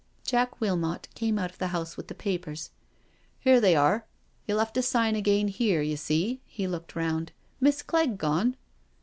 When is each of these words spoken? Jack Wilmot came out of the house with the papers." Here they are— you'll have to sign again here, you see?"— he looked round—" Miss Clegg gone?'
Jack 0.25 0.59
Wilmot 0.59 1.07
came 1.13 1.37
out 1.37 1.51
of 1.51 1.59
the 1.59 1.67
house 1.67 1.95
with 1.95 2.07
the 2.07 2.15
papers." 2.15 2.71
Here 3.39 3.61
they 3.61 3.75
are— 3.75 4.07
you'll 4.47 4.57
have 4.57 4.73
to 4.73 4.81
sign 4.81 5.15
again 5.15 5.47
here, 5.47 5.83
you 5.83 5.95
see?"— 5.95 6.41
he 6.47 6.65
looked 6.65 6.95
round—" 6.95 7.33
Miss 7.61 7.83
Clegg 7.83 8.17
gone?' 8.17 8.57